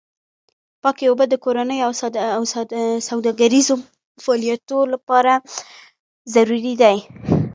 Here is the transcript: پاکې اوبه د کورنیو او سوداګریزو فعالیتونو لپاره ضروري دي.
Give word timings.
پاکې 0.81 1.05
اوبه 1.07 1.25
د 1.29 1.33
کورنیو 1.43 1.85
او 2.37 2.43
سوداګریزو 3.09 3.75
فعالیتونو 4.23 4.91
لپاره 4.93 5.33
ضروري 6.33 6.73
دي. 6.81 6.97